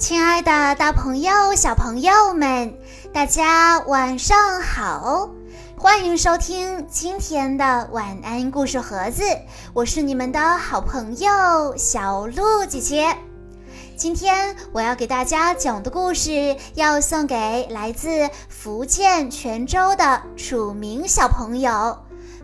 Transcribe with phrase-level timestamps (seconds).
[0.00, 2.74] 亲爱的，大朋友、小朋友们，
[3.12, 5.28] 大家晚上好！
[5.76, 9.22] 欢迎收听今天的晚安故事盒子，
[9.74, 13.14] 我是你们的好朋友小鹿姐姐。
[13.94, 18.08] 今天我要给大家讲的故事，要送给来自
[18.48, 21.98] 福建泉州的楚明小朋友。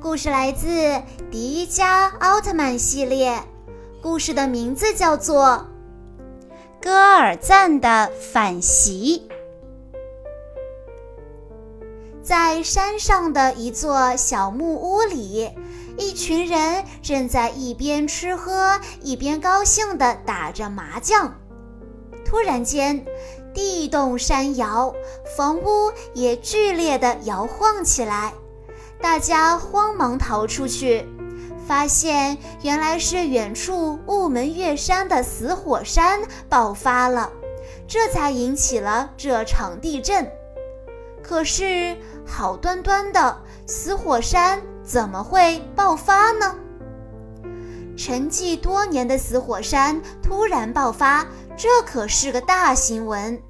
[0.00, 0.68] 故事来自
[1.30, 3.38] 《迪迦奥特曼》系列，
[4.00, 5.66] 故事的名字叫做。
[6.82, 9.28] 戈尔赞的反袭，
[12.24, 15.52] 在山上的一座小木屋里，
[15.96, 21.32] 一群人正在一边吃喝一边高兴地打着麻将。
[22.24, 23.06] 突然间，
[23.54, 24.92] 地动山摇，
[25.36, 28.32] 房屋也剧烈地摇晃起来，
[29.00, 31.06] 大家慌忙逃出去。
[31.66, 37.30] 发现原来是远处雾门月山的死火山爆发了，
[37.86, 40.30] 这才引起了这场地震。
[41.22, 41.96] 可是
[42.26, 46.56] 好端端的死火山怎么会爆发呢？
[47.96, 53.40] 沉寂多年的死火山突然爆发，这可是个大新闻。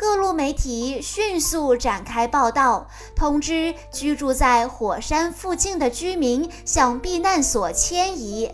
[0.00, 8.50] 各路媒体迅速展开报道，通知居住在火山附近的居民向避难所迁移。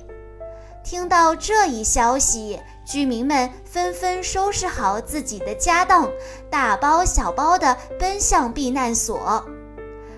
[0.82, 6.10] 听到这一消息，居民们纷纷收拾好自己的家当，
[6.50, 9.46] 大包小包地奔向避难所。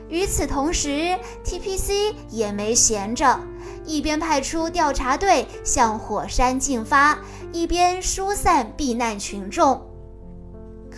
[0.08, 3.38] 与此同时，TPC 也没闲着，
[3.84, 7.18] 一边派出调查队向火山进发，
[7.52, 9.87] 一边疏散避难群众。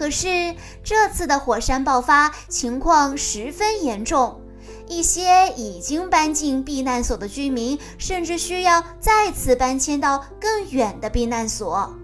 [0.01, 4.41] 可是这次的火山爆发情况十分严重，
[4.89, 11.95] 一些已经搬进避难所的居民甚至需要再次搬迁到更远的避难所。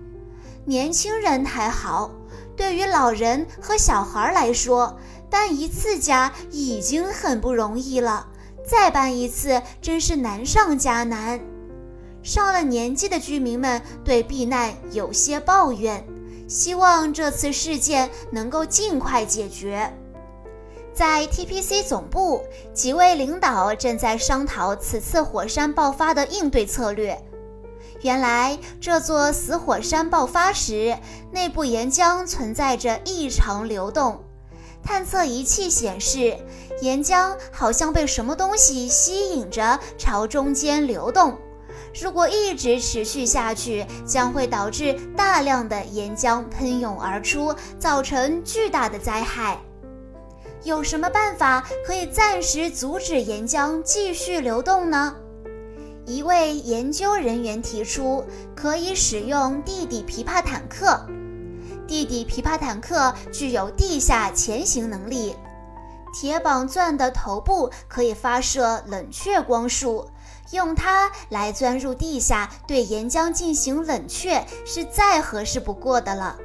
[0.67, 2.11] 年轻人还好，
[2.55, 4.99] 对于老人和小孩来说，
[5.31, 8.29] 搬一次家已经很不容易了，
[8.63, 11.41] 再搬一次真是难上加难。
[12.23, 16.07] 上了年纪的居民们对避难有些抱怨。
[16.47, 19.93] 希望这次事件能够尽快解决。
[20.95, 22.43] 在 TPC 总部，
[22.73, 27.21] 几位领导正在商讨此次火山爆发的应对策略。
[28.01, 30.97] 原来，这座死火山爆发时，
[31.33, 34.23] 内部岩浆存在着异常流动。
[34.83, 36.39] 探测仪器显示，
[36.81, 41.37] 岩浆好像被什么东西吸引着朝中间流动。
[42.01, 49.59] 如果一直持续下去，将会导致大量的岩浆喷涌而出，造成巨大的灾害。
[50.63, 55.15] 有什么办法可以暂时阻止岩浆继续流动呢？
[56.05, 58.25] 一位研究人员提出，
[58.55, 61.01] 可以使用地底琵琶坦克。
[61.87, 65.35] 地底琵琶坦克具有地下潜行能力，
[66.13, 70.09] 铁绑钻的头部可以发射冷却光束。
[70.51, 76.37] 用它来钻入地下，对岩浆进行冷却，是再合适不过的了。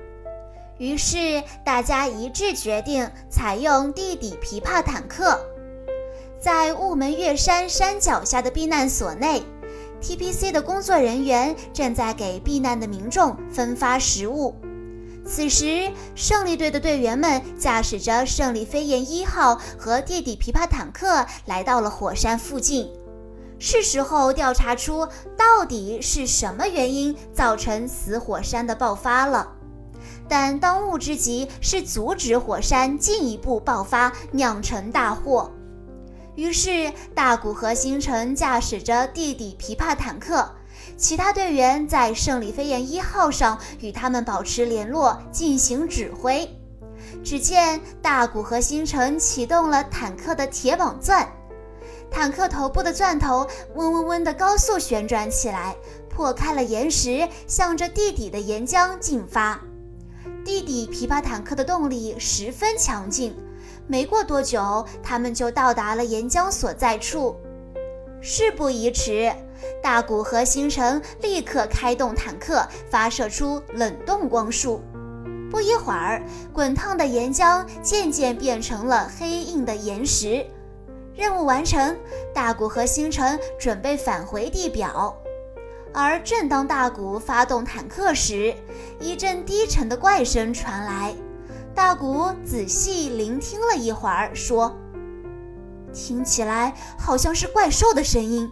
[0.78, 5.40] 于是大家一致决定采用地底琵琶坦克。
[6.40, 9.44] 在雾门月山山脚下的避难所内
[10.02, 14.56] ，TPC 的工作人员正在给避难的民众分发食物。
[15.24, 22.90] 此时，胜利队的队员们驾驶着胜利飞燕一号和地底琵琶坦克来到了火山附近。
[23.64, 25.08] 是时候调查出
[25.38, 29.48] 到底是什么原因造成死火山的爆发了，
[30.28, 35.52] 但当务之急是阻止火山进一步爆发，酿成大祸。
[36.34, 40.50] 于是，大谷和星辰驾驶着地底琵琶坦克，
[40.98, 46.50] 其他队员在胜利飞燕一号上与他们保持联络，进行指挥。
[47.24, 51.32] 只见大谷和星辰启动了坦克的铁网钻。
[52.12, 55.76] 坦克头部的钻头嗡嗡嗡地高速旋转起来，
[56.10, 59.60] 破开了岩石，向着地底的岩浆进发。
[60.44, 63.34] 地底琵琶坦克的动力十分强劲，
[63.88, 67.36] 没过多久，他们就到达了岩浆所在处。
[68.22, 69.32] 事不宜迟，
[69.82, 74.82] 大谷和星辰立刻开动坦克，发射出冷冻光束。
[75.50, 76.22] 不一会儿，
[76.54, 80.46] 滚烫的岩浆渐渐变成了黑硬的岩石。
[81.22, 81.96] 任务完成，
[82.34, 85.16] 大谷和星辰准备返回地表。
[85.94, 88.56] 而正当大谷发动坦克时，
[89.00, 91.14] 一阵低沉的怪声传来。
[91.76, 94.76] 大谷仔细聆听了一会儿，说
[95.94, 98.52] ：“听起来好像是怪兽的声音。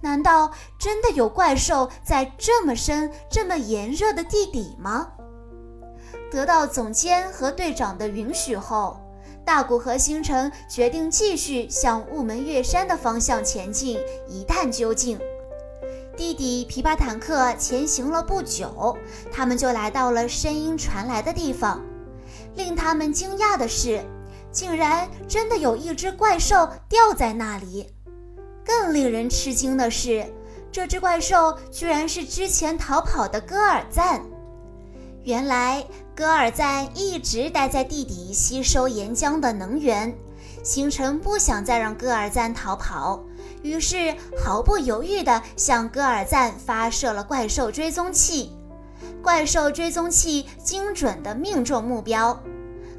[0.00, 5.12] 难道真的有怪兽在这么深、这么炎热的地底吗？”
[6.28, 8.98] 得到总监和队长的允许后，
[9.48, 13.98] 大古和星辰决定继续向雾门月山的方向前进，
[14.28, 15.18] 一探究竟。
[16.14, 18.94] 弟弟琵琶坦克前行了不久，
[19.32, 21.82] 他们就来到了声音传来的地方。
[22.56, 24.04] 令他们惊讶的是，
[24.52, 27.86] 竟然真的有一只怪兽吊在那里。
[28.62, 30.26] 更令人吃惊的是，
[30.70, 34.22] 这只怪兽居然是之前逃跑的戈尔赞。
[35.28, 35.84] 原来，
[36.16, 40.16] 戈尔赞一直待在地底吸收岩浆的能源。
[40.64, 43.22] 星辰不想再让戈尔赞逃跑，
[43.62, 48.52] 于是毫不犹豫地向戈尔赞发射了怪兽追踪器。
[49.22, 52.42] 怪兽追踪器精准地命中目标，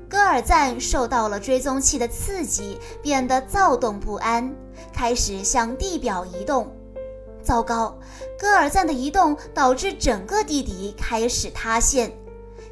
[0.08, 4.56] 戈尔赞受到了追踪器的刺激，变得躁动不安，
[4.94, 6.72] 开始向地表移动。
[7.42, 7.98] 糟糕！
[8.38, 12.12] 戈尔赞的移动导致整个地底开始塌陷。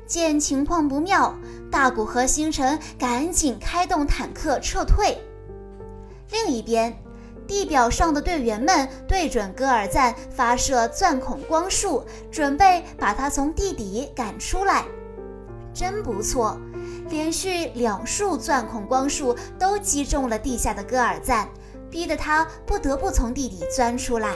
[0.07, 1.35] 见情况不妙，
[1.69, 5.17] 大古和星辰赶紧开动坦克撤退。
[6.31, 6.97] 另一边，
[7.45, 14.85] 地表上的队员们对准戈尔赞发射钻孔光束，准备把他从地底赶出来。
[15.73, 16.57] 真不错，
[17.09, 21.47] 连续两束钻孔光束都击中了地下的戈尔赞，
[21.89, 24.35] 逼得他不得不从地底钻出来。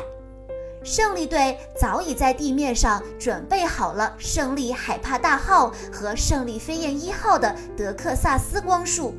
[0.84, 9.14] 胜利队早已在地面上准备好了“胜利海帕大号”和“胜利飞燕一号”的德克萨斯光束，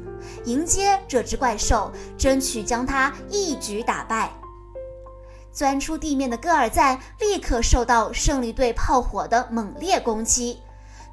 [0.44, 4.32] 迎接这只怪兽，争取将它一举打败。
[5.52, 10.60] 钻出地面的戈尔赞立刻受到胜利队炮火的猛烈攻击，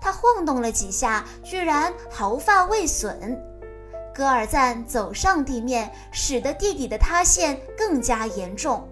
[0.02, 3.40] 他晃动了几下，居然毫发未损。
[4.16, 8.90] 戈尔赞走上地面，使得地底的塌陷更加严重。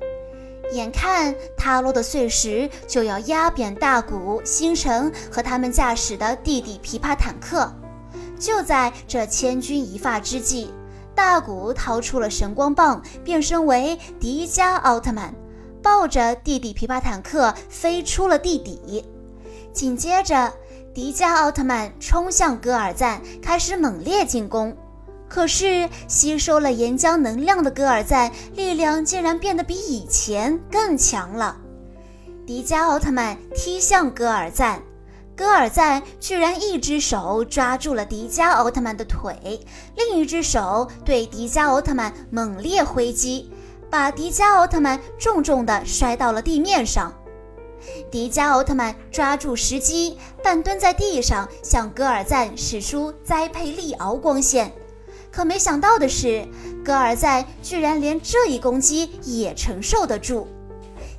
[0.71, 7.71] 眼看塌落的碎石就要压扁大谷、星辰和他们驾驶的地底琵琶坦克，
[8.39, 10.71] 就在这千钧一发之际，
[11.15, 15.33] 大谷掏出了神光棒，变身为迪迦奥特曼，
[15.81, 19.05] 抱着地底琵琶坦克飞出了地底。
[19.73, 20.53] 紧接着，
[20.93, 24.75] 迪迦奥特曼冲向戈尔赞，开始猛烈进攻。
[25.29, 31.57] 可是，吸收了岩浆能量的戈尔赞力量竟然变得比以前更强了。
[32.45, 34.81] 迪迦奥特曼踢向戈尔赞，
[35.35, 39.59] 戈尔赞居然一只手抓住了迪迦奥特曼的腿，
[39.97, 43.51] 另一只手对迪迦奥特曼猛烈挥击，
[43.89, 47.13] 把迪迦奥特曼重重地摔到了地面上。
[48.09, 54.71] 迪迦奥特曼抓住时机，半蹲在地上，向戈尔赞使出栽培利敖光线。
[55.37, 56.47] 可没想到的是，
[56.83, 60.47] 戈尔赞居然连这一攻击也承受得住，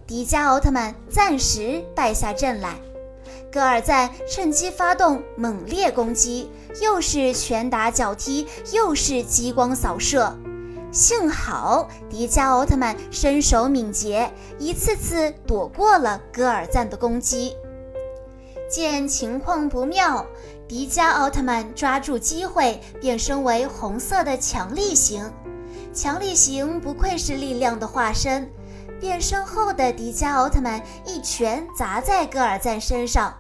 [0.09, 2.75] 迪迦奥特曼暂时败下阵来。
[3.53, 6.51] 戈尔赞趁机发动猛烈攻击，
[6.83, 10.37] 又是拳打脚踢，又是激光扫射。
[10.91, 14.29] 幸好迪迦奥特曼身手敏捷，
[14.59, 17.55] 一次次躲过了戈尔赞的攻击。
[18.69, 20.27] 见情况不妙，
[20.69, 25.33] 迪迦奥特曼抓住机会变身为红色的强力型。
[25.95, 28.53] 强力型不愧是力量的化身，
[29.01, 33.35] 变身后的迪迦奥特曼一拳砸在戈尔赞身上，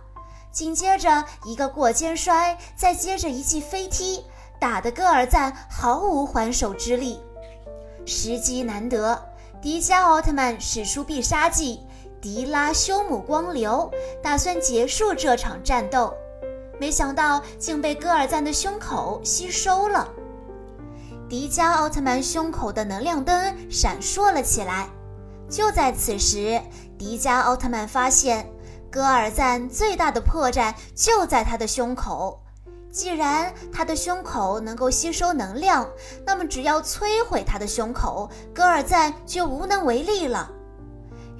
[0.50, 4.24] 紧接着一个过肩摔，再接着一记飞踢，
[4.58, 7.20] 打得戈尔赞毫无还手之力。
[8.06, 9.22] 时机难得，
[9.60, 11.80] 迪迦奥特曼使出必杀技。
[12.20, 13.88] 迪拉修姆光流
[14.20, 16.12] 打算结束这场战斗，
[16.78, 20.08] 没想到竟被戈尔赞的胸口吸收了。
[21.28, 24.88] 迪迦奥特曼胸口的能量灯闪烁了起来。
[25.50, 26.60] 就在此时，
[26.98, 28.46] 迪迦奥特曼发现
[28.90, 32.40] 戈尔赞最大的破绽就在他的胸口。
[32.90, 35.86] 既然他的胸口能够吸收能量，
[36.26, 40.50] 那么只要摧毁他的胸口，戈尔赞就无能为力了。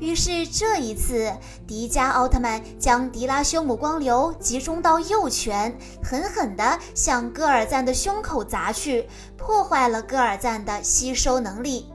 [0.01, 1.33] 于是这一次，
[1.67, 11.87] 迪迦奥特曼将迪拉修姆光流集中到右拳，狠狠地向戈尔赞的胸口砸去，破坏了戈尔赞的吸收能力。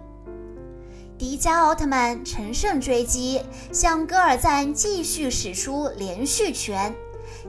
[1.18, 3.42] 迪迦奥特曼乘胜追击，
[3.72, 6.94] 向戈尔赞继续使出连续拳，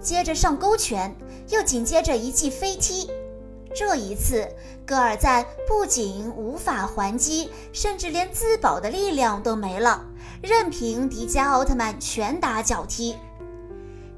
[0.01, 1.17] 接着上勾拳，
[1.49, 3.11] 又紧接着一记飞踢。
[3.75, 4.47] 这一次，
[4.87, 10.05] 戈尔赞不仅无法还击，甚至连自保的力量都没了。
[10.43, 13.17] 任凭迪迦奥特曼拳打脚踢，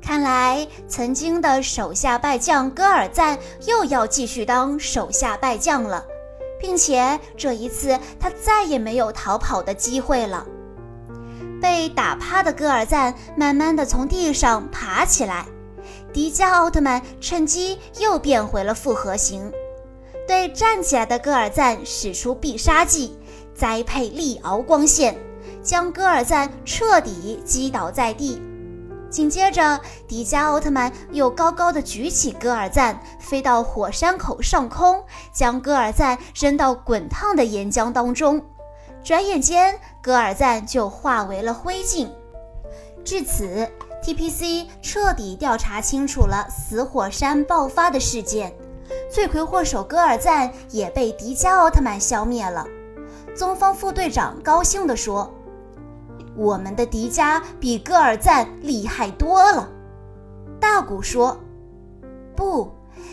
[0.02, 6.04] 看来曾经的手下败将戈尔赞又要继续当手下败将了，
[6.60, 10.46] 并且这一次他再也没有逃跑的机会了。
[11.60, 15.46] 被打趴的戈尔赞慢慢的从地上爬起来，
[16.12, 19.50] 迪迦奥特曼趁机又变回了复合型，
[20.28, 23.16] 对站起来的戈尔赞使出必杀技——
[23.54, 25.16] 栽培利敖光线，
[25.66, 28.40] 将戈尔赞彻底击倒在地。
[29.10, 38.40] 紧接着，迪迦奥特曼又高高的举起戈尔赞，飞到火山口上空，将戈尔赞扔到滚烫的岩浆当中。
[39.02, 42.08] 转眼间，戈尔赞就化为了灰烬。
[43.04, 43.68] 至此
[44.04, 48.52] ，TPC 彻底调查清楚了死火山爆发的事件，
[49.10, 52.66] 罪魁祸首戈尔赞也被迪迦奥特曼消灭了。
[53.34, 55.32] 宗方副队长高兴地说。
[56.36, 59.68] 我们的迪迦比戈尔赞厉害多了，
[60.60, 61.38] 大古说
[62.36, 62.70] ：“不，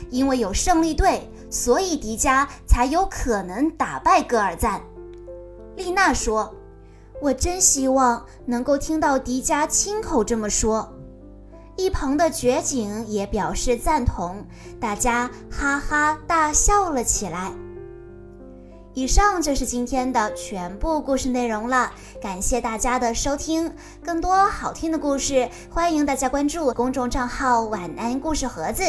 [0.10, 4.82] 因为有胜利队，所以迪迦才有可能打败戈尔赞。”
[5.76, 6.54] 丽娜说
[7.22, 10.94] ：“我真希望能够听到迪迦亲口这么说。”
[11.76, 14.46] 一旁的绝景也表示赞同，
[14.80, 17.52] 大家哈哈大笑了起来。
[18.96, 23.74] 以上就是今天的全部故事内容了，感谢大家的收听。
[24.06, 28.84] 更多好听的故事，欢迎大家关注公众账号“晚安故事盒子”。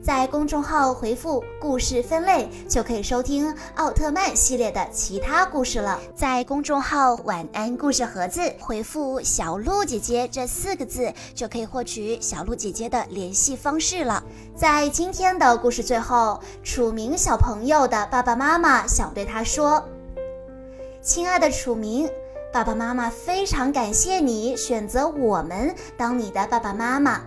[0.00, 5.98] 在公众号回复“故事分类”，就可以收听奥特曼系列的其他故事了。
[6.14, 14.22] 在公众号“晚安故事盒子”回复“小鹿姐姐”这四个字，就可以获取小鹿姐姐的联系方式了。
[14.54, 19.82] 在今天的故事最后，楚明小朋友的爸爸妈妈想对他说
[21.02, 22.08] ：“亲爱的楚明，
[22.52, 27.20] 爸爸妈妈非常感谢你选择我们当你的爸爸妈妈。”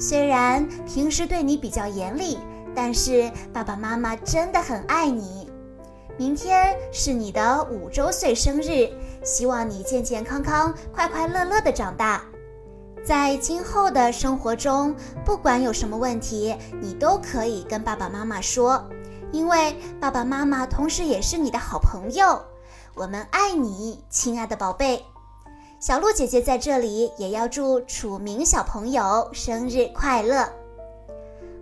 [0.00, 2.38] 虽然平时对你比较严厉，
[2.74, 5.50] 但是爸爸妈妈真的很爱你。
[6.16, 8.90] 明天是你的五周岁生日，
[9.22, 12.22] 希望你健健康康、快快乐乐的长大。
[13.04, 18.84] 在今后的生活中，不管有什么问题，你都可以跟爸爸妈妈说，
[19.32, 22.42] 因为爸爸妈妈同时也是你的好朋友。
[22.94, 25.04] 我们爱你，亲爱的宝贝。
[25.80, 30.48] 小鹿姐姐在这里也要祝楚明小朋友生日快乐。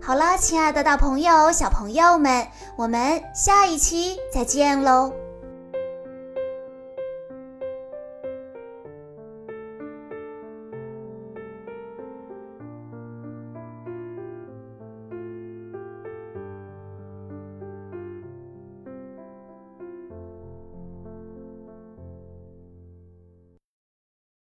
[0.01, 5.26] 好了，亲爱的大朋友、小朋友们，我们下一期再见喽。